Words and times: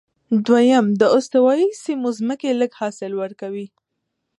دویم، 0.45 0.85
د 1.01 1.03
استوایي 1.17 1.69
سیمو 1.83 2.09
ځمکې 2.19 2.49
لږ 2.59 2.71
حاصل 2.79 3.11
ورکوي. 3.21 3.67